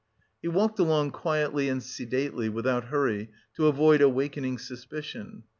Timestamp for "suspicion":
4.57-5.43